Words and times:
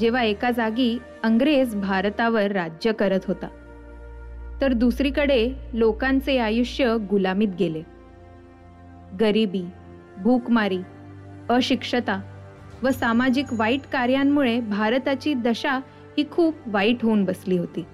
जेव्हा 0.00 0.22
एका 0.22 0.50
जागी 0.50 0.98
अंग्रेज 1.22 1.74
भारतावर 1.74 2.52
राज्य 2.52 2.92
करत 2.92 3.20
होता. 3.26 3.46
तर 4.60 4.72
दुसरीकडे 4.72 5.50
लोकांचे 5.72 6.38
आयुष्य 6.38 6.96
गुलामीत 7.10 7.48
गेले. 7.58 7.82
गरिबी 9.20 9.64
भूकमारी 10.18 10.78
अशिक्षता 11.48 12.20
व 12.82 12.90
सामाजिक 12.90 13.46
वाईट 13.52 13.80
कार्यांमुळे 13.92 14.60
भारताची 14.60 15.34
दशा 15.34 15.72
ही 16.18 16.24
खूप 16.30 16.54
वाईट 16.66 16.96
होऊन 17.02 17.24
बसली 17.24 17.58
होती. 17.58 17.84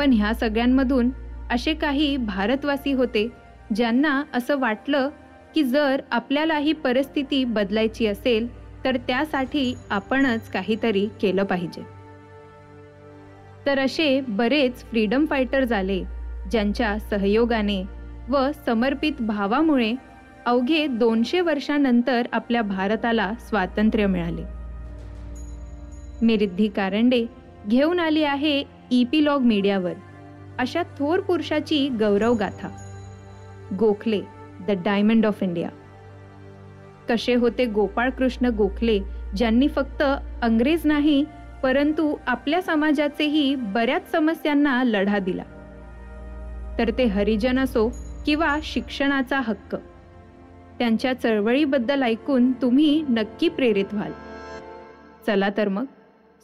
पण 0.00 0.12
ह्या 0.12 0.34
सगळ्यांमधून 0.34 1.10
असे 1.50 1.74
काही 1.74 2.16
भारतवासी 2.16 2.92
होते 2.92 3.28
ज्यांना 3.76 4.22
असं 4.34 4.58
वाटलं 4.58 5.08
की 5.54 5.62
जर 5.62 6.00
आपल्याला 6.10 6.58
ही 6.58 6.72
परिस्थिती 6.72 7.44
बदलायची 7.44 8.06
असेल 8.06 8.48
तर 8.84 8.96
त्यासाठी 8.96 9.74
आपणच 9.90 10.50
काहीतरी 10.50 11.08
केलं 11.20 11.44
पाहिजे. 11.44 11.82
तर 13.66 13.78
असे 13.78 14.20
बरेच 14.20 14.84
फ्रीडम 14.84 15.26
फायटर 15.26 15.64
झाले 15.64 16.04
ज्यांच्या 16.50 16.98
सहयोगाने 16.98 17.82
व 18.28 18.46
समर्पित 18.66 19.12
भावामुळे 19.20 19.94
अवघे 20.46 20.86
दोनशे 20.86 21.40
वर्षानंतर 21.40 22.26
आपल्या 22.32 22.62
भारताला 22.62 23.32
स्वातंत्र्य 23.40 24.06
मिळाले. 24.06 24.42
मी 26.22 26.38
रिद्धी 26.38 26.68
कारंडे 26.68 27.26
घेऊन 27.68 28.00
आली 28.00 28.24
आहे 28.24 28.79
इपिलॉग 28.90 29.42
मीडियावर 29.42 29.92
अशा 30.58 30.82
थोर 30.82 31.20
पुरुषाची 31.20 31.88
गौरव 31.88 32.34
गाथा 32.34 32.68
Gokhale 33.78 34.20
the 34.68 34.70
diamond 34.70 35.26
of 35.26 35.42
India. 35.42 35.68
कसे 37.08 37.34
होते 37.34 37.64
गोपाळकृष्ण 37.64 38.46
गोखले 38.46 38.98
ज्यांनी 39.36 39.68
फक्त 39.68 40.02
अंग्रेज 40.42 40.86
नाही 40.86 41.24
परंतु 41.62 42.16
आपल्या 42.26 42.62
समाजाचेही 42.62 43.54
बऱ्याच 43.54 44.10
समस्यांना 44.12 44.84
लढा 44.84 45.18
दिला. 45.18 45.42
तर 46.78 46.90
ते 46.98 47.04
हरिजन 47.04 47.58
असो 47.58 47.88
किंवा 48.26 48.56
शिक्षणाचा 48.62 49.40
हक्क. 49.40 49.76
त्यांच्या 50.78 51.14
चळवळीबद्दल 51.14 52.02
ऐकून 52.02 52.52
तुम्ही 52.52 53.02
नक्की 53.08 53.48
प्रेरित 53.48 53.92
व्हाल. 53.92 54.12
चला 55.26 55.48
तर 55.56 55.68
मग 55.68 55.84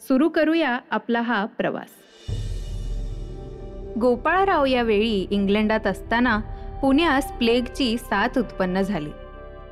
सुरू 0.07 0.29
करूया 0.29 0.79
आपला 0.91 1.21
हा 1.21 1.45
प्रवास. 1.45 1.96
गोपाळराव 4.01 4.65
यावेळी 4.65 5.27
इंग्लंडात 5.31 5.87
असताना 5.87 6.37
पुण्यास 6.81 7.31
प्लेगची 7.31 7.97
साथ 7.97 8.39
उत्पन्न 8.39 8.81
झाली. 8.81 9.09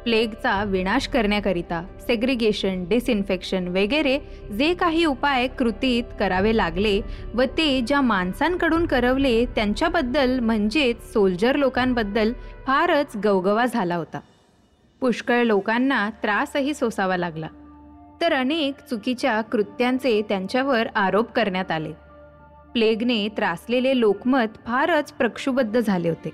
प्लेगचा 0.04 0.64
विनाश 0.64 1.08
करण्याकरिता 1.08 1.86
सेग्रिगेशन 2.02 2.86
डिसइन्फेक्शन 2.90 3.68
वगैरे 3.68 4.20
जे 4.58 4.74
काही 4.74 5.06
उपाय 5.06 5.48
कृतीत 5.48 6.04
करावे 6.20 6.58
लागले 6.58 7.02
व 7.34 7.44
ते 7.44 7.82
ज्या 7.82 8.02
माणसांकडून 8.02 8.86
करवले 8.86 9.46
त्यांच्याबद्दल 9.46 10.40
म्हणजेच 10.40 11.14
सोल्जर 11.14 11.56
लोकांबद्दल 11.56 12.34
फारच 12.68 13.18
गवगवा 13.24 13.66
झाला 13.66 13.96
होता. 13.96 14.20
पुष्कळ 15.02 15.44
लोकांना 15.44 16.10
त्रासही 16.24 16.74
सोसावा 16.74 17.18
लागला. 17.18 17.48
तर 18.22 18.34
अनेक 18.34 18.74
चुकीच्या 18.90 19.42
कृत्यांचे 19.42 20.22
त्यांच्यावर 20.30 20.88
आरोप 20.96 21.32
करण्यात 21.32 21.72
आले. 21.72 22.05
प्लेगने 22.76 23.28
त्रासलेले 23.28 24.00
लोकमत 24.00 24.58
फारच 24.68 25.12
प्रक्षुबद्ध 25.12 25.80
झाले 25.80 26.10
होते. 26.10 26.32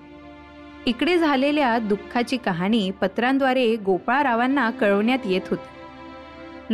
इकडे 0.86 1.18
झालेल्या 1.18 1.78
दुःखाची 1.80 2.38
कहाणी 2.38 2.92
पत्रांद्वारे 2.92 3.76
गोपाळरावांना 3.76 4.70
कळवण्यात 4.70 5.20
येत 5.26 5.42
होती. 5.50 5.68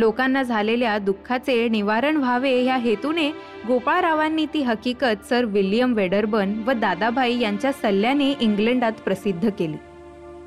लोकांना 0.00 0.42
झालेल्या 0.42 0.98
दुःखाचे 0.98 1.68
निवारण 1.68 2.16
व्हावे 2.16 2.64
या 2.64 2.76
हेतूने 2.76 3.30
गोपाळरावांनी 3.68 4.46
ती 4.54 4.62
हकीकत 4.62 5.26
सर 5.28 5.44
विल्यम 5.44 5.94
वेडरबन 5.94 6.62
व 6.66 6.72
दादाभाई 6.72 7.38
यांच्या 7.38 7.72
सल्ल्याने 7.72 8.30
इंग्लंडात 8.30 8.92
प्रसिद्ध 8.92 9.50
केली. 9.58 9.76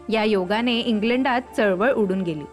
या 0.10 0.24
योगाने 0.24 0.80
इंग्लंडात 0.80 1.42
चळवळ 1.58 1.92
उडून 1.92 2.22
गेली. 2.22 2.46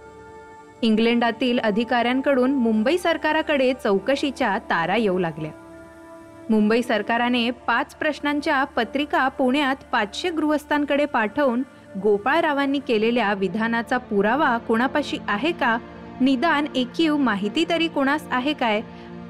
इंग्लंडातील 0.82 1.59
अधिकाऱ्यांकडून 1.59 2.50
मुंबई 2.50 2.98
सरकाराकडे 2.98 3.72
चौकशीच्या 3.84 4.59
तारा 4.59 4.97
येऊ 4.97 5.19
लागल्या. 5.19 5.50
मुंबई 6.50 6.82
सरकाराने 6.82 7.50
पाच 7.50 7.94
प्रश्नांच्या 7.94 8.64
पत्रिका 8.64 9.28
पुण्यात 9.28 9.76
पाचशे 9.92 10.31
गृहस्थांकडे 10.31 11.04
पाठवून 11.04 11.62
गोपाळरावांनी 12.03 12.78
केलेल्या 12.78 13.34
विधानाचा 13.34 13.98
पुरावा 13.98 14.58
कोणापाशी 14.58 15.19
आहे 15.28 15.53
का? 15.53 15.78
निदान 16.20 16.66
एकीव 16.75 17.16
माहिती 17.16 17.64
तरी 17.69 17.88
कोणास 17.88 18.26
आहे 18.31 18.53
काय? 18.53 18.81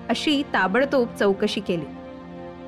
अशी 0.09 0.43
ताबडतोब 0.43 1.09
चौकशी 1.19 1.61
केली. 1.61 1.85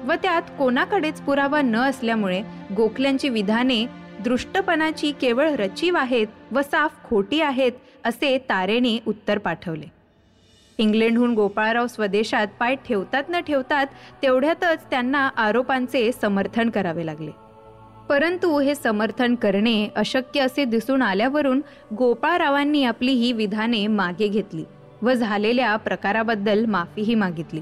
व 0.06 0.12
त्यात 0.22 0.42
कोणाकडेच 0.58 1.20
पुरावा 1.20 1.62
न 1.62 1.76
असल्यामुळे 1.76 2.42
गोखल्यांची 2.76 3.28
विधाने 3.28 3.86
दृष्टपणाची 4.24 5.12
केवळ 5.12 5.50
रचीव 5.50 5.96
आहेत 5.96 6.26
व 6.52 6.62
साफ 6.62 7.04
खोटी 7.04 7.40
आहेत 7.40 7.72
असे 8.04 8.38
तारेने 8.38 8.98
उत्तर 9.06 9.38
पाठवले. 9.38 9.99
इंग्लंडहून 10.80 11.34
गोपाळराव 11.34 11.86
स्वदेशात 11.86 12.46
पाय 12.58 12.74
ठेवतात 12.74 13.22
न 13.28 13.40
ठेवतात 13.40 13.86
तेवढ्यातच 14.22 14.84
त्यांना 14.90 15.28
आरोपांचे 15.36 16.12
समर्थन 16.12 16.70
करावे 16.70 17.06
लागले. 17.06 17.30
परंतु 18.08 18.58
हे 18.60 18.74
समर्थन 18.74 19.34
करणे 19.34 19.88
अशक्य 19.96 20.40
असे 20.40 20.64
दिसून 20.64 21.02
आल्यावरून 21.02 21.60
गोपाळरावांनी 21.98 22.84
आपली 22.84 23.12
ही 23.12 23.32
विधाने 23.32 23.86
मागे 23.86 24.28
घेतली 24.28 24.64
व 25.02 25.12
झालेल्या 25.12 25.76
प्रकाराबद्दल 25.76 26.64
माफीही 26.64 27.14
मागितली. 27.14 27.60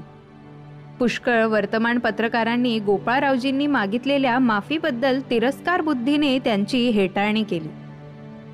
पुष्कळ 0.99 1.43
वर्तमान 1.43 1.99
पत्रकारांनी 1.99 2.79
गोपाळरावजींनी 2.79 3.67
मागितलेल्या 3.67 4.39
माफीबद्दल 4.39 5.19
तिरस्कार 5.29 5.81
बुद्धीने 5.81 6.39
त्यांची 6.39 6.89
हेटाळणी 6.89 7.43
केली. 7.43 7.67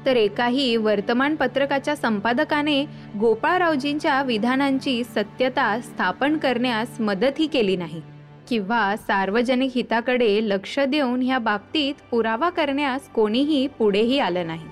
तर 0.06 0.16
एकाही 0.16 0.76
वर्तमानपत्रकाच्या 0.78 1.96
संपादकाने 1.96 2.86
गोपाळरावजींच्या 3.20 4.22
विधानांची 4.24 5.04
सत्यता 5.04 5.80
स्थापन 5.80 6.38
करण्यास 6.38 7.02
मदतही 7.02 7.48
केली 7.48 7.76
नाही 7.76 8.02
किंवा 8.50 8.96
सार्वजनिक 8.96 9.72
हिताकडे 9.76 10.40
लक्ष 10.44 10.80
देऊन 10.80 11.22
ह्या 11.22 11.38
बाबतीत 11.38 11.94
पुरावा 12.12 12.50
करण्यास 12.50 13.10
कोणीही 13.10 13.68
पुढेही 13.68 14.20
आलं 14.20 14.48
नाही. 14.48 14.68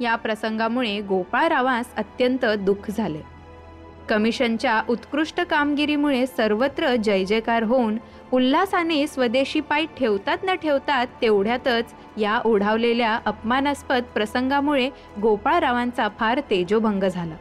या 0.00 0.16
प्रसंगामुळे 0.16 1.00
गोपाळरावास 1.00 1.94
अत्यंत 1.96 2.44
दुःख 2.44 2.90
झाले 2.90 3.31
कमिशनच्या 4.08 4.82
उत्कृष्ट 4.88 5.40
कामगिरीमुळे 5.40 6.26
सर्वत्र 6.26 6.94
जय 6.96 7.24
जयकार 7.24 7.62
होऊन 7.62 7.96
उल्हासाने 8.32 9.06
स्वदेशी 9.06 9.60
पाय 9.60 9.84
ठेवतात 9.96 10.38
न 10.44 10.54
ठेवतात 10.54 11.06
तेवढ्यातच 11.22 11.94
या 12.18 12.40
ओढावलेल्या 12.44 13.18
अपमानास्पद 13.26 14.02
प्रसंगामुळे 14.14 14.88
गोपाळरावांचा 15.22 16.08
फार 16.18 16.40
तेजोभंग 16.50 17.04
झाला. 17.04 17.36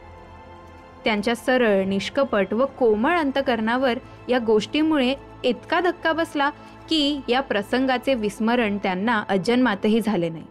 त्यांच्या 1.03 1.35
सरळ 1.35 1.83
निष्कपट 1.83 2.53
व 2.53 2.65
कोमळ 2.65 3.17
अंतकरणावर 3.17 3.93
या 4.29 4.39
गोष्टीमुळे 4.39 5.13
इतका 5.43 5.79
धक्का 5.79 6.11
बसला 6.11 6.49
की 6.89 7.21
या 7.29 7.41
प्रसंगाचे 7.41 8.13
विस्मरण 8.13 8.77
त्यांना 8.77 9.23
अजन्मातही 9.29 10.01
झाले 10.01 10.29
नाही. 10.29 10.45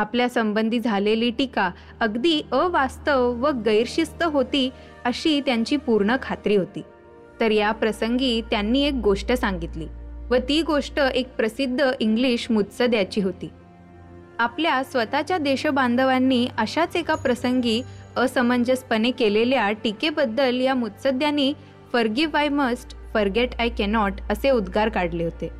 आपल्या 0.00 0.28
संबंधी 0.28 0.80
झालेली 0.80 1.30
टीका 1.30 1.70
अगदी 2.00 2.40
अवास्तव 2.52 3.32
व 3.40 3.50
गैरशिस्त 3.50 4.22
होती 4.22 4.70
अशी 5.04 5.40
त्यांची 5.40 5.76
पूर्ण 5.76 6.16
खात्री 6.22 6.56
होती. 6.56 6.82
तर 7.40 7.50
या 7.50 7.72
प्रसंगी 7.72 8.40
त्यांनी 8.40 8.82
एक 8.82 8.94
गोष्ट 8.94 9.32
सांगितली 9.32 9.86
व 10.30 10.36
ती 10.48 10.62
गोष्ट 10.62 10.98
एक 11.14 11.34
प्रसिद्ध 11.36 11.90
इंग्लिश 12.00 12.50
मुत्सद्याची 12.50 13.20
होती. 13.20 13.50
आपल्या 14.38 14.82
स्वतःच्या 14.84 15.38
देशबांधवांनी 15.38 16.46
अशाच 16.58 16.96
एका 16.96 17.14
प्रसंगी 17.14 17.82
असमंजसपणे 18.16 19.10
केलेल्या 19.10 19.70
टीकेबद्दल 19.72 20.60
या 20.60 20.74
मुत्सद्यांनी 20.74 21.52
forgive 21.92 22.38
I 22.38 22.48
must 22.48 22.96
forget 23.14 23.54
I 23.58 23.68
cannot 23.68 24.12
असे 24.30 24.50
उद्गार 24.50 24.88
काढले 24.88 25.24
होते. 25.24 25.50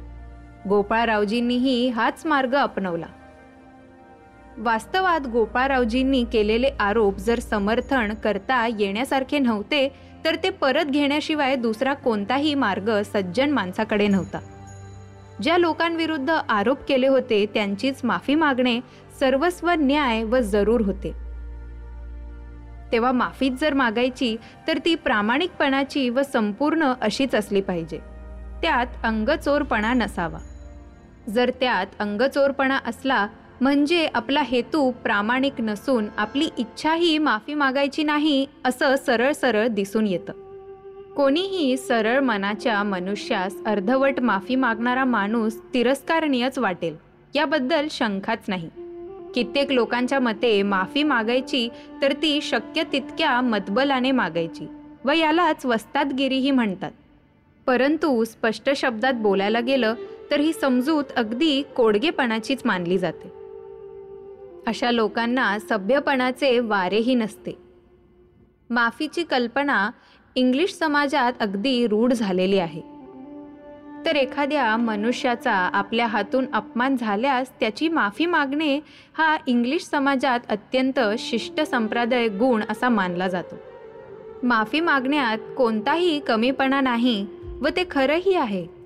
गोपाळरावजींनीही 0.69 1.89
हाच 1.89 2.27
मार्ग 2.27 2.55
अपनवला. 2.55 3.07
वास्तवात 4.61 5.21
गोपाळरावजींनी 5.27 6.25
केलेले 6.33 6.71
आरोप 6.81 7.19
जर 7.19 7.39
समर्थन 7.39 8.15
करता 8.15 8.67
येण्यासारखे 8.67 9.39
नव्हते 9.39 9.97
तर 10.25 10.37
ते 10.43 10.51
परत 10.51 10.85
घेण्याशिवाय 10.85 11.57
दुसरा 11.57 11.95
कोणताही 11.95 12.55
मार्ग 12.55 13.03
सज्जन 13.03 13.51
माणसाकडे 13.51 14.09
नव्हता. 14.09 14.39
ज्या 15.43 15.59
लोकांविरुद्ध 15.59 16.31
आरोप 16.49 16.79
केले 16.89 17.07
होते 17.07 17.47
त्यांचीच 17.55 18.01
माफी 18.05 18.35
मागणे 18.35 18.81
सर्वस्व 19.21 19.71
न्याय 19.71 20.23
व 20.23 20.39
जरूर 20.39 20.81
होते. 20.81 21.13
तेव्हा 22.93 23.13
माफीच 23.13 23.61
जर 23.61 23.75
मागायची 23.75 24.37
तर 24.69 24.79
ती 24.85 24.95
प्रामाणिकपणाची 24.95 26.09
व 26.09 26.23
संपूर्ण 26.23 26.93
अशीच 27.01 27.35
असली 27.35 27.61
पाहिजे. 27.61 27.99
त्यात 28.63 28.87
अंगचोरपणा 29.05 29.93
नसावा. 29.95 30.39
जर 31.29 31.51
त्यात 31.61 31.87
अंगचोरपणा 31.99 32.79
असला 32.87 33.27
म्हणजे 33.61 34.09
आपला 34.15 34.43
हेतू 34.43 34.91
प्रामाणिक 34.91 35.53
नसून 35.59 36.07
आपली 36.17 36.49
इच्छाही 36.59 37.19
माफी 37.19 37.55
मागायची 37.55 38.03
नाही 38.03 38.47
असं 38.65 38.97
सरळ 38.97 39.33
सरळ 39.33 39.67
दिसून 39.67 40.07
येतं. 40.07 40.33
कोणीही 41.17 41.77
सरळ 41.77 42.19
मनाच्या 42.21 42.83
मनुष्यास 42.83 43.55
अर्धवट 43.67 44.21
माफी 44.21 44.55
मागणारा 44.55 45.05
माणूस 45.05 45.59
तिरस्कारणीयच 45.75 46.59
वाटेल 46.59 46.97
याबद्दल 47.35 47.87
शंकाच 47.91 48.45
नाही. 48.49 48.71
कित्येक 49.35 49.73
लोकांच्या 49.73 50.21
मते 50.21 50.63
माफी 50.63 51.03
मागायची 51.03 51.69
तर 52.03 52.13
ती 52.13 52.41
शक्य 52.43 52.83
तितक्या 52.93 53.41
मतबलाने 53.41 54.13
मागायची 54.13 54.67
व 55.05 55.11
यालाच 55.11 55.67
वस्तादगिरीही 55.67 56.51
म्हणतात. 56.51 56.93
परंतु 57.67 58.25
स्पष्ट 58.25 58.71
शब्दात 58.77 59.13
बोलायला 59.13 59.61
गेलं 59.61 59.95
तर 60.31 60.41
ही 60.41 60.53
समजूत 60.53 61.05
अगदी 61.17 61.63
कोडगेपणाचीच 61.77 62.63
मानली 62.65 62.99
जाते. 62.99 63.40
अशा 64.71 64.91
लोकांना 64.91 65.59
सभ्यपणाचे 65.59 66.59
वारेही 66.59 67.15
नसते. 67.15 67.59
माफीची 68.71 69.23
कल्पना 69.23 69.91
इंग्लिश 70.35 70.73
समाजात 70.73 71.33
अगदी 71.41 71.87
रूढ 71.87 72.13
झालेली 72.13 72.59
आहे. 72.59 72.81
तर 74.07 74.17
एखाद्या 74.17 74.77
मनुष्याचा 74.77 75.53
आपल्या 75.53 76.07
हातून 76.07 76.45
अपमान 76.53 76.97
झाल्यास 76.97 77.51
त्याची 77.61 77.89
माफी 77.89 78.27
मागणे 78.27 78.81
हा 79.19 79.37
इंग्लिश 79.47 79.83
समाजात 79.83 80.41
अत्यंत 80.49 81.01
शिष्ट 81.19 81.61
संप्रदाय 81.61 82.29
गुण 82.29 82.63
असा 82.69 82.89
मानला 82.89 83.29
जातो. 83.29 83.57
माफी 84.43 84.81
मागण्यात 84.81 85.39
कोणताही 85.57 86.21
कमीपणा 86.21 86.81
नाही 86.81 87.27
व 87.61 87.69
ते 87.77 87.85
खरंही 87.91 88.35
आहे. 88.35 88.80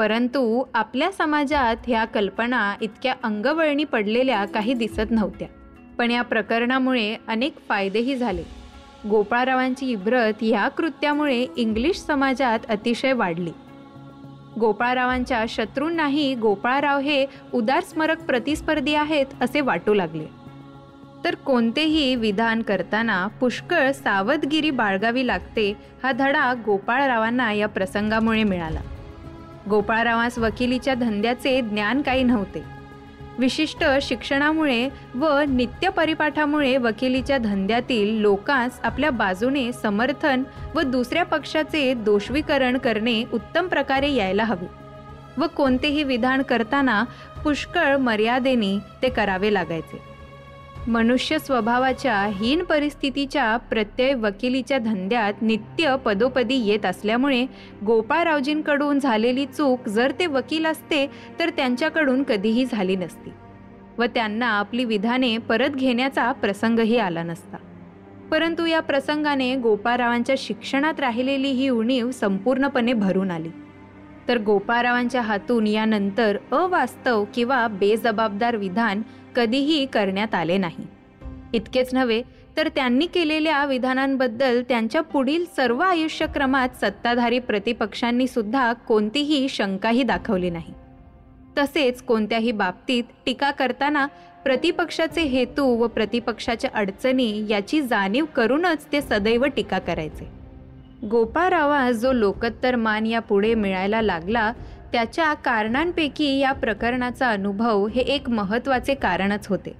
परंतु 0.00 0.62
आपल्या 0.74 1.12
समाजात 1.12 1.76
ह्या 1.86 2.04
कल्पना 2.04 2.74
इतक्या 2.80 3.14
अंगवळणी 3.22 3.84
पडलेल्या 3.84 4.44
काही 4.44 4.74
दिसत 4.74 5.10
नव्हत्या. 5.10 5.48
पण 5.98 6.10
या 6.10 6.22
प्रकरणामुळे 6.22 7.16
अनेक 7.28 7.54
फायदेही 7.68 8.16
झाले. 8.16 8.42
गोपाळरावांची 9.10 9.90
इब्रत 9.90 10.32
ह्या 10.40 10.68
कृत्यामुळे 10.68 11.46
इंग्लिश 11.56 11.96
समाजात 11.96 12.58
अतिशय 12.68 13.12
वाढली. 13.12 13.50
गोपाळरावांच्या 14.60 15.44
शत्रूंनाही 15.48 16.34
गोपाळराव 16.34 16.98
हे 16.98 17.26
उदारस्मरक 17.54 18.22
प्रतिस्पर्धी 18.22 18.94
आहेत 18.94 19.26
असे 19.40 19.60
वाटू 19.60 19.94
लागले. 19.94 20.26
तर 21.24 21.34
कोणतेही 21.34 22.14
विधान 22.14 22.62
करताना 22.62 23.26
पुष्कळ 23.26 23.92
सावधगिरी 23.92 24.70
बाळगावी 24.70 25.26
लागते 25.26 25.76
हा 26.02 26.12
धडा 26.12 26.54
गोपाळरावांना 26.66 27.52
या 27.52 27.68
प्रसंगामुळे 27.68 28.42
मिळाला. 28.42 28.80
गोपाळरावास 29.70 30.38
वकिलीच्या 30.38 30.94
धंद्याचे 30.94 31.60
ज्ञान 31.60 32.02
काही 32.02 32.22
नव्हते. 32.22 32.62
विशिष्ट 33.38 33.84
शिक्षणामुळे 34.02 34.88
व 35.14 35.38
नित्य 35.48 35.88
परिपाठामुळे 35.88 36.76
वकिलीच्या 36.76 37.38
धंद्यातील 37.38 38.20
लोकांस 38.20 38.80
आपल्या 38.82 39.10
बाजूने 39.10 39.72
समर्थन 39.72 40.42
व 40.74 40.80
दुसऱ्या 40.80 41.24
पक्षाचे 41.24 41.94
दोषवीकरण 41.94 42.78
करणे 42.78 43.22
उत्तम 43.32 43.68
प्रकारे 43.68 44.10
यायला 44.12 44.44
हवे 44.44 44.66
व 45.38 45.46
कोणतेही 45.46 46.02
विधान 46.02 46.42
करताना 46.42 47.02
पुष्कळ 47.44 47.96
मर्यादेने 47.96 48.78
ते 49.02 49.08
करावे 49.08 49.54
लागायचे. 49.54 50.09
मनुष्य 50.88 51.38
स्वभावाच्या 51.38 52.22
हीन 52.34 52.62
परिस्थितीच्या 52.62 53.56
प्रत्यय 53.56 54.14
वकिलीच्या 54.14 54.78
धंद्यात 54.78 55.42
नित्य 55.42 55.96
पदोपदी 56.04 56.54
येत 56.54 56.86
असल्यामुळे 56.86 57.46
गोपाळरावजींकडून 57.86 58.98
झालेली 58.98 59.46
चूक 59.46 59.88
जर 59.88 60.12
ते 60.18 60.26
वकील 60.26 60.66
असते 60.66 61.06
तर 61.38 61.50
त्यांच्याकडून 61.50 62.22
कधीही 62.22 62.64
झाली 62.64 62.96
नसती 62.96 63.30
व 63.98 64.04
त्यांना 64.04 64.46
आपली 64.46 64.84
विधाने 64.84 65.38
परत 65.38 65.70
घेण्याचा 65.70 66.32
प्रसंगही 66.32 66.98
आला 66.98 67.22
नसता. 67.22 67.56
परंतु 68.30 68.64
या 68.64 68.80
प्रसंगाने 68.80 69.54
गोपाळरावांच्या 69.54 70.34
शिक्षणात 70.38 71.00
राहिलेली 71.00 71.48
ही 71.48 71.68
उणीव 71.68 72.10
संपूर्णपणे 72.10 72.92
भरून 72.92 73.30
आली. 73.30 73.48
तर 74.28 74.38
गोपाळरावांच्या 74.38 75.20
हातून 75.20 75.66
यानंतर 75.66 76.36
अवास्तव 76.52 77.24
किंवा 77.34 77.66
बेजबाबदार 77.66 78.56
विधान 78.56 79.02
कधीही 79.36 79.86
करण्यात 79.86 80.34
आले 80.34 80.56
नाही. 80.56 80.86
इतकेच 81.54 81.94
नव्हे 81.94 82.22
तर 82.56 82.68
त्यांनी 82.68 83.06
केलेल्या 83.06 83.64
विधानांबद्दल 83.64 84.62
त्यांच्या 84.62 85.00
पुढील 85.00 85.44
सर्व 85.56 85.80
आयुष्यक्रमात 85.80 86.68
सत्ताधारी 86.80 87.38
प्रतिपक्षांनी 87.38 88.26
सुद्धा 88.26 88.72
कोणतीही 88.72 89.48
शंकाही 89.48 90.02
दाखवली 90.02 90.50
नाही. 90.50 90.74
तसेच 91.58 92.02
कोणत्याही 92.02 92.52
बाबतीत 92.52 93.04
टीका 93.26 93.50
करताना 93.50 94.06
प्रतिपक्षाचे 94.44 95.22
हेतू 95.22 95.66
व 95.66 95.86
प्रतिपक्षाच्या 95.86 96.70
अडचणी 96.74 97.44
याची 97.48 97.82
जाणीव 97.82 98.24
करूनच 98.24 98.86
ते 98.92 99.00
सदैव 99.00 99.44
टीका 99.56 99.78
करायचे. 99.78 100.40
गोपाळरावा 101.06 101.90
जो 101.90 102.12
लोकोत्तर 102.12 102.76
मान 102.76 103.06
या 103.06 103.20
पुढे 103.20 103.54
मिळायला 103.54 104.02
लागला 104.02 104.52
त्याच्या 104.92 105.34
कारणांपैकी 105.34 106.38
या 106.38 106.52
प्रकरणाचा 106.52 107.30
अनुभव 107.30 107.86
हे 107.86 108.00
एक 108.00 108.28
महत्त्वाचे 108.30 108.94
कारणच 108.94 109.46
होते. 109.46 109.70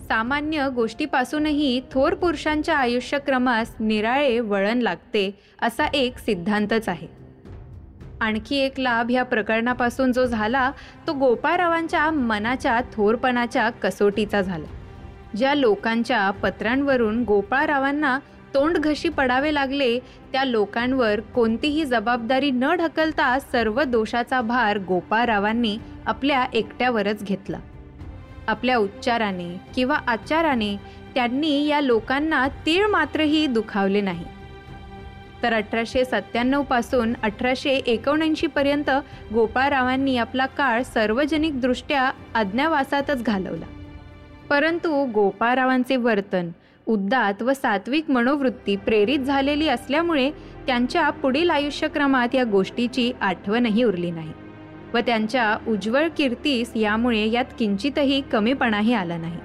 सामान्य 0.00 0.68
गोष्टीपासूनही 0.68 1.80
थोर 1.92 2.14
पुरुषांच्या 2.14 2.76
आयुष्यक्रमास 2.76 3.74
निराळे 3.80 4.40
वळण 4.40 4.78
लागते 4.78 5.30
असा 5.62 5.86
एक 5.86 6.18
सिद्धांतच 6.18 6.88
आहे. 6.88 7.06
आणखी 8.20 8.56
एक 8.56 8.80
लाभ 8.80 9.10
ह्या 9.10 9.22
प्रकरणापासून 9.22 10.12
जो 10.12 10.24
झाला 10.24 10.70
तो 11.06 11.12
गोपाळरावांच्या 11.12 12.10
मनाच्या 12.10 12.80
थोरपणाच्या 12.92 13.70
कसोटीचा 13.70 14.40
झाला 14.40 14.66
ज्या 15.36 15.54
लोकांच्या 15.54 16.30
पत्रांवरून 16.30 17.22
गोपाळरावांना 17.22 18.18
तोंड 18.54 18.78
घशी 18.78 19.08
पडावे 19.08 19.54
लागले 19.54 19.98
त्या 20.32 20.44
लोकांवर 20.44 21.20
कोणतीही 21.20 21.84
जबाबदारी 21.84 22.50
न 22.50 22.64
ढकलता 22.74 23.38
सर्व 23.38 23.82
दोषाचा 23.82 24.40
भार 24.40 24.78
गोपाळरावांनी 24.78 25.78
आपल्या 26.06 26.46
एकट्यावरच 26.52 27.24
घेतला. 27.24 27.58
आपल्या 28.48 28.76
उच्चाराने 28.76 29.60
किंवा 29.74 29.96
आचाराने 30.06 30.76
त्यांनी 31.14 31.66
या 31.66 31.80
लोकांना 31.80 32.48
तीळ 32.48 32.86
मात्रही 32.86 33.46
दुखावले 33.46 34.00
नाही. 34.00 34.24
तर 35.42 35.52
अठराशे 35.52 36.04
सत्त्याण्णवपासून 36.04 37.14
अठराशे 37.22 37.70
एकोणऐंशी 37.70 38.46
पर्यंत 38.46 38.90
गोपाळरावांनी 39.34 40.16
आपला 40.16 40.46
काळ 40.46 40.82
सार्वजनिकदृष्ट्या 40.82 42.10
अज्ञावासातच 42.34 43.22
घालवला. 43.22 43.66
परंतु 44.50 45.04
गोपाळरावांचे 45.04 45.96
वर्तन 45.96 46.50
उद्दात 46.86 47.42
व 47.42 47.52
सात्विक 47.52 48.10
मनोवृत्ती 48.10 48.76
प्रेरित 48.76 49.18
झालेली 49.18 49.68
असल्यामुळे 49.68 50.30
त्यांच्या 50.66 51.10
पुढील 51.10 51.50
आयुष्यक्रमात 51.50 52.34
या 52.34 52.44
गोष्टीची 52.44 53.12
आठवणही 53.20 53.84
उरली 53.84 54.10
नाही 54.10 54.32
व 54.94 54.98
त्यांच्या 54.98 55.56
उज्ज्वल 55.68 56.08
कीर्तीस 56.18 56.72
यामुळे 56.76 57.28
यात 57.30 57.44
किंचितही 57.58 58.20
कमीपणाही 58.20 58.92
आला 58.94 59.16
नाही. 59.16 59.38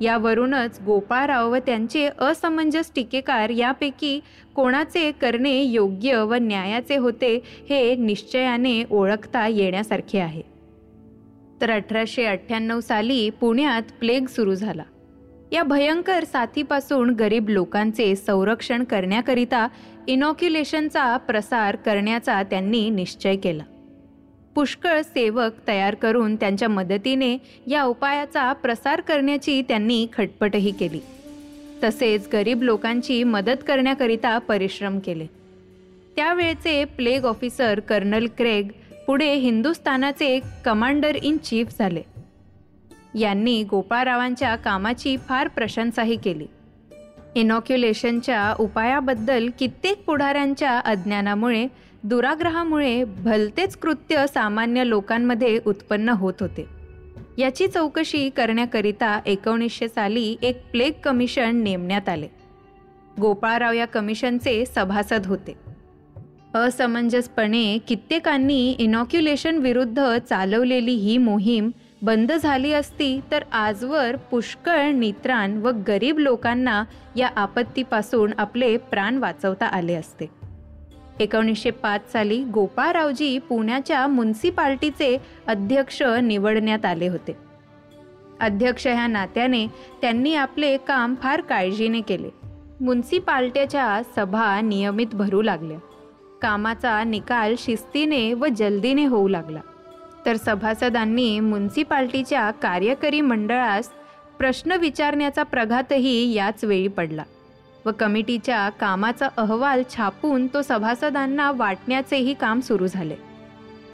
यावरूनच 0.00 0.80
गोपाळराव 0.86 1.52
व 1.52 1.56
त्यांचे 1.56 2.08
असमंजस 2.18 2.92
टीकेकार 2.94 3.50
यापैकी 3.50 4.20
कोणाचे 4.54 5.12
करणे 5.12 5.62
योग्य 5.62 6.16
व 6.16 6.34
न्यायाचे 6.34 6.96
होते 6.96 7.34
हे 7.70 7.94
निश्चयाने 7.94 8.84
ओळखता 8.90 9.46
येण्यासारखे 9.46 10.18
आहे. 10.18 10.42
तर 11.60 11.70
अठराशे 11.70 12.24
अठ्ठ्याण्णव 12.24 12.80
साली 12.80 13.30
पुण्यात 13.30 13.82
प्लेग 14.00 14.26
सुरू 14.26 14.54
झाला. 14.54 14.82
या 15.52 15.62
भयंकर 15.62 16.24
साथीपासून 16.24 17.10
गरीब 17.10 17.48
लोकांचे 17.48 18.16
संरक्षण 18.16 18.84
करण्याकरिता 18.84 19.68
इनॉक्युलेशनचा 20.06 21.16
प्रसार 21.16 21.76
करण्याचा 21.76 22.42
त्यांनी 22.42 22.90
निश्चय 22.90 23.36
केला. 23.36 23.62
पुष्कळ 24.54 25.00
सेवक 25.00 25.50
तयार 25.68 25.94
करून 25.94 26.36
त्यांच्या 26.36 26.68
मदतीने 26.68 27.38
या 27.66 27.82
उपायाचा 27.82 28.52
प्रसार 28.52 29.00
करण्याची 29.00 29.62
त्यांनी 29.62 30.06
खटपटही 30.12 30.70
केली. 30.70 31.00
तसेच 31.84 32.28
गरीब 32.32 32.62
लोकांची 32.62 33.24
मदत 33.24 33.64
करण्याकरिता 33.68 34.38
परिश्रम 34.38 34.98
केले. 34.98 35.26
त्यावेळचे 36.16 36.84
प्लेग 36.84 37.24
ऑफिसर 37.24 37.80
कर्नल 37.80 38.26
क्रेग 38.38 38.68
पुढे 39.06 39.34
हिंदुस्थानाचे 39.34 40.40
कमांडर 40.64 41.16
इन 41.16 41.36
चीफ 41.36 41.66
झाले. 41.78 42.09
यांनी 43.14 43.62
गोपाळरावांच्या 43.62 44.56
कामाची 44.56 45.16
फार 45.16 45.48
प्रशंसाही 45.48 46.16
केली. 46.16 46.46
इनॉक्युलेशनच्या 47.34 48.54
उपायाबद्दल 48.60 49.48
कित्येक 49.58 50.04
पुढाऱ्यांच्या 50.04 50.78
अज्ञानामुळे 50.78 51.66
दुराग्रहामुळे 52.04 53.04
भलतेच 53.04 53.76
कृत्य 53.76 54.26
सामान्य 54.34 54.88
लोकांमध्ये 54.88 55.60
उत्पन्न 55.66 56.08
होत 56.08 56.34
होते. 56.40 56.66
याची 57.38 57.66
चौकशी 57.66 58.28
करण्याकरिता 58.28 59.20
एकोणीसशे 59.26 59.88
साली 59.88 60.36
एक 60.42 60.70
प्लेग 60.70 60.92
कमिशन 61.04 61.56
नेमण्यात 61.56 62.08
आले. 62.08 62.28
गोपाळराव 63.20 63.72
या 63.72 63.86
कमिशनचे 63.86 64.64
सभासद 64.64 65.26
होते. 65.26 65.58
असमंजसपणे 66.54 67.78
कित्येकांनी 67.78 68.70
इनॉक्युलेशन 68.70 69.56
विरुद्ध 69.56 70.18
चालवलेली 70.18 70.94
ही 70.94 71.18
मोहीम 71.18 71.70
बंद 72.02 72.32
झाली 72.32 72.72
असती 72.72 73.20
तर 73.30 73.42
आजवर 73.52 74.16
पुष्कळ 74.16 74.90
नित्राण 74.90 75.56
व 75.56 75.70
गरीब 75.88 76.18
लोकांना 76.18 76.84
या 77.16 77.30
आपत्तीपासून 77.36 78.32
आपले 78.38 78.76
प्राण 78.76 79.16
वाचवता 79.16 79.66
आले 79.66 79.94
असते. 79.94 80.30
एकोणीसशे 81.20 81.70
पाच 81.70 82.12
साली 82.12 82.44
गोपाळरावजी 82.44 83.38
पुण्याच्या 83.38 84.06
म्युन्सिपाल्टीचे 84.06 85.18
अध्यक्ष 85.46 86.02
निवडण्यात 86.22 86.84
आले 86.84 87.08
होते. 87.08 87.36
अध्यक्ष 88.40 88.86
ह्या 88.86 89.06
नात्याने 89.06 89.66
त्यांनी 90.00 90.34
आपले 90.34 90.76
काम 90.76 91.14
फार 91.22 91.40
काळजीने 91.40 92.00
केले. 92.00 92.28
म्युन्सिपाल्ट्याच्या 92.80 94.02
सभा 94.16 94.60
नियमित 94.60 95.06
भरू 95.12 95.42
लागल्या. 95.42 95.78
कामाचा 96.42 97.04
निकाल 97.04 97.54
शिस्तीने 97.58 98.32
व 98.32 98.46
जल्दीने 98.56 99.04
होऊ 99.04 99.28
लागला. 99.28 99.60
तर 100.26 100.36
सभासदांनी 100.36 101.40
म्युन्सिपाल्टीच्या 101.40 102.50
कार्यकारी 102.50 103.20
मंडळास 103.20 103.88
प्रश्न 104.38 104.72
विचारण्याचा 104.72 105.42
प्रघातही 105.42 106.32
याच 106.32 106.64
वेळी 106.64 106.88
पडला 106.88 107.22
व 107.86 107.90
कमिटीच्या 107.98 108.68
कामाचा 108.68 109.28
अहवाल 109.36 109.82
छापून 109.96 110.46
तो 110.46 110.62
सभासदांना 110.62 111.52
वाटण्याचेही 111.52 112.34
काम 112.34 112.60
सुरू 112.60 112.86
झाले. 112.86 113.16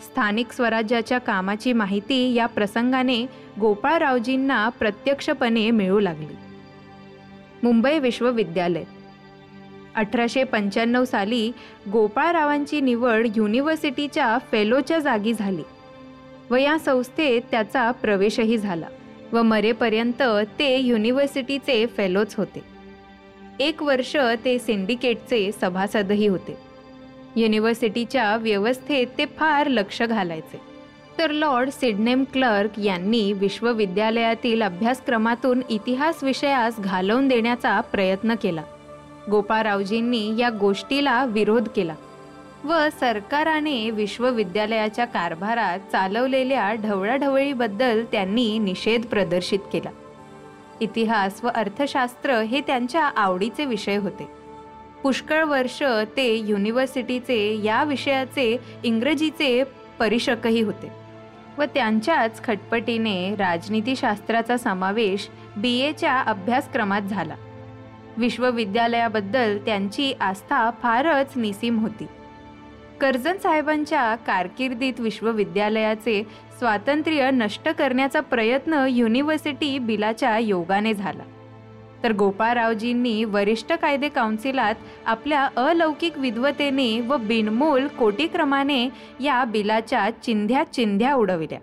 स्थानिक 0.02 0.52
स्वराज्याच्या 0.52 1.18
कामाची 1.18 1.72
माहिती 1.72 2.34
या 2.34 2.46
प्रसंगाने 2.46 3.26
गोपाळरावजींना 3.60 4.68
प्रत्यक्षपणे 4.68 5.70
मिळू 5.70 6.00
लागली. 6.00 6.36
मुंबई 7.62 7.98
विश्वविद्यालय. 7.98 8.84
अठराशे 9.94 10.44
पंच्याण्णव 10.44 11.04
साली 11.04 11.52
गोपाळरावांची 11.92 12.80
निवड 12.80 13.26
युनिव्हर्सिटीच्या 13.36 14.38
फेलोच्या 14.50 14.98
जागी 14.98 15.32
झाली. 15.32 15.62
व 16.50 16.56
या 16.56 16.78
संस्थेत 16.78 17.42
त्याचा 17.50 17.90
प्रवेशही 17.90 18.58
झाला 18.58 18.86
व 19.32 19.42
मरेपर्यंत 19.42 20.22
ते 20.58 20.78
युनिव्हर्सिटीचे 20.78 21.86
फेलोच 21.86 22.34
होते. 22.34 22.60
एक 23.60 23.82
वर्ष 23.82 24.16
ते 24.44 24.58
सिंडिकेटचे 24.58 25.50
सभासदही 25.60 26.26
होते. 26.26 26.56
युनिव्हर्सिटीच्या 27.36 28.36
व्यवस्थेत 28.36 29.06
ते 29.18 29.26
फार 29.26 29.66
लक्ष 29.66 30.02
घालायचे. 30.02 30.60
तर 31.18 31.30
लॉर्ड 31.30 31.70
सिडनेम 31.70 32.24
क्लर्क 32.32 32.78
यांनी 32.78 33.32
विश्वविद्यालयातील 33.32 34.62
अभ्यासक्रमातून 34.62 35.60
इतिहास 35.70 36.24
विषयास 36.24 36.74
घालवून 36.78 37.28
देण्याचा 37.28 37.80
प्रयत्न 37.80 38.34
केला. 38.42 38.62
गोपाळरावजींनी 39.30 40.38
या 40.38 40.50
गोष्टीला 40.50 41.24
विरोध 41.24 41.68
केला. 41.68 41.94
व 42.66 42.88
सरकाराने 43.00 43.90
विश्वविद्यालयाच्या 43.90 45.04
कारभारात 45.04 45.78
चालवलेल्या 45.92 46.72
ढवळाढवळीबद्दल 46.74 48.04
त्यांनी 48.12 48.58
निषेध 48.58 49.06
प्रदर्शित 49.06 49.58
केला. 49.72 49.90
इतिहास 50.80 51.44
व 51.44 51.48
अर्थशास्त्र 51.54 52.34
हे 52.40 52.60
त्यांच्या 52.60 53.04
आवडीचे 53.04 53.64
विषय 53.64 53.96
होते. 53.96 54.28
पुष्कळ 55.02 55.44
वर्ष 55.44 55.82
ते 56.16 56.34
युनिव्हर्सिटीचे 56.34 57.60
या 57.64 57.84
विषयाचे 57.84 58.56
इंग्रजीचे 58.84 59.62
परिषकही 59.98 60.60
होते 60.60 60.90
व 61.58 61.64
त्यांच्याच 61.64 62.44
खटपटीने 62.44 63.34
राजनीतीशास्त्राचा 63.34 64.56
समावेश 64.56 65.28
बी 65.56 65.78
एच्या 65.78 66.20
अभ्यासक्रमात 66.20 67.02
झाला. 67.02 67.34
विश्वविद्यालयाबद्दल 68.16 69.58
त्यांची 69.58 70.12
आस्था 70.20 70.70
फारच 70.82 71.36
निसीम 71.36 71.78
होती. 71.78 72.06
कर्जन 73.00 73.36
साहेबांच्या 73.36 74.14
कारकिर्दीत 74.26 75.00
विश्वविद्यालयाचे 75.00 76.22
स्वातंत्र्य 76.58 77.30
नष्ट 77.30 77.68
करण्याचा 77.68 78.20
प्रयत्न 78.20 78.86
युनिव्हर्सिटी 78.90 79.78
बिलाच्या 79.78 80.38
योगाने 80.38 80.94
झाला. 80.94 81.22
तर 82.02 82.12
गोपाळरावजींनी 82.12 83.24
वरिष्ठ 83.24 83.72
कायदे 83.72 84.08
काउन्सिलात 84.08 84.74
आपल्या 85.06 85.48
अलौकिक 85.56 86.18
विद्वतेने 86.18 87.00
व 87.00 87.16
बिनमोल 87.16 87.86
कोटीक्रमाने 87.88 88.88
या 89.20 89.44
बिलाच्या 89.44 90.08
चिंध्या 90.24 90.64
चिंध्या 90.64 91.14
उडविल्या. 91.14 91.58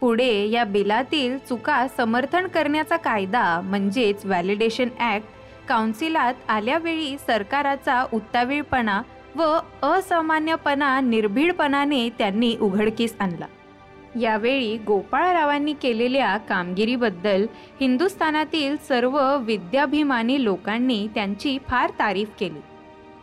पुढे 0.00 0.48
या 0.48 0.64
बिलातील 0.64 1.38
चुका 1.38 1.86
समर्थन 1.96 2.46
करण्याचा 2.46 2.96
कायदा 2.96 3.60
म्हणजेच 3.64 4.24
व्हॅलिडेशन 4.24 4.88
ॲक्ट 4.98 5.26
काउन्सिलात 5.68 6.34
आल्यावेळी 6.48 7.16
सरकाराचा 7.26 8.04
उत्तावीळपणा 8.12 9.02
व 9.36 9.58
असामान्यपणा 9.82 11.00
निर्भीडपणाने 11.00 12.08
त्यांनी 12.08 12.56
उघडकीस 12.60 13.16
आणला. 13.20 13.46
यावेळी 14.20 14.76
गोपाळरावांनी 14.76 15.72
केलेल्या 15.72 16.36
कामगिरीबद्दल 16.36 17.46
हिंदुस्थानातील 17.80 18.76
सर्व 18.88 19.36
विद्याभिमानी 19.36 20.44
लोकांनी 20.44 21.08
त्यांची 21.14 21.58
फार 21.68 21.90
तारीफ 21.90 22.30
केली. 22.40 22.60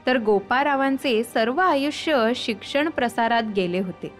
तर 0.07 0.17
गोपाळरावांचे 0.17 1.23
सर्व 1.23 1.59
आयुष्य 1.59 2.31
शिक्षण 2.35 2.89
प्रसारात 2.89 3.43
गेले 3.55 3.79
होते. 3.79 4.18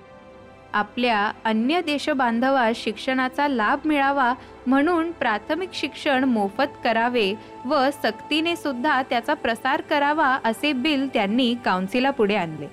आपल्या 0.74 1.32
अन्य 1.46 1.82
देशबांधवास 1.82 2.78
शिक्षणाचा 2.78 3.48
लाभ 3.48 3.88
मिळावा 3.88 4.34
म्हणून 4.68 5.12
प्राथमिक 5.12 5.70
शिक्षण 5.74 6.24
मोफत 6.24 6.78
करावे 6.84 7.34
व 7.66 7.80
सक्तीने 8.04 8.56
सुद्धा 8.56 9.02
त्याचा 9.02 9.34
प्रसार 9.34 9.82
करावा 9.82 10.28
असे 10.46 10.74
बिल 10.74 11.08
त्यांनी 11.14 11.54
काउन्सिलापुढे 11.66 12.36
आणले. 12.36 12.68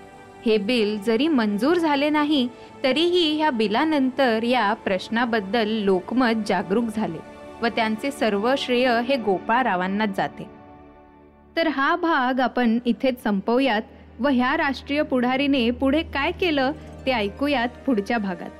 हे 0.46 0.56
बिल 0.58 0.98
जरी 1.02 1.28
मंजूर 1.28 1.76
झाले 1.76 2.10
नाही 2.10 2.46
तरीही 2.84 3.36
ह्या 3.36 3.50
बिलानंतर 3.50 4.42
या 4.42 4.72
प्रश्नाबद्दल 4.74 5.68
लोकमत 5.84 6.46
जागरूक 6.48 6.84
झाले 6.96 7.18
व 7.62 7.66
त्यांचे 7.66 8.10
सर्व 8.10 8.54
श्रेय 8.58 8.88
हे 9.08 9.16
गोपाळरावांनाच 9.16 10.16
जाते. 10.16 10.48
तर 11.56 11.68
हा 11.68 11.94
भाग 11.96 12.40
आपण 12.40 12.78
इथेच 12.86 13.22
संपवूयात 13.22 13.82
व 14.20 14.28
ह्या 14.28 14.56
राष्ट्रीय 14.56 15.02
पुढारीने 15.02 15.70
पुढे 15.70 16.02
काय 16.14 16.30
केलं 16.32 16.72
ते 17.06 17.10
ऐकूयात 17.10 17.68
पुढच्या 17.86 18.18
भागात. 18.18 18.50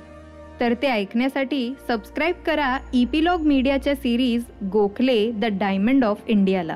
तर 0.59 0.73
ते 0.81 0.87
ऐकण्यासाठी 0.87 1.73
सबस्क्राईब 1.87 2.35
करा 2.45 2.77
इपिलॉग 2.93 3.41
मीडियाच्या 3.41 3.95
series 3.95 4.43
Gokhale 4.71 5.31
the 5.31 5.45
diamond 5.45 6.05
of 6.05 6.21
इंडियाला. 6.27 6.75